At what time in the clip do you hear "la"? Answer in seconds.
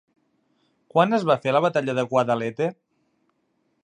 1.53-1.61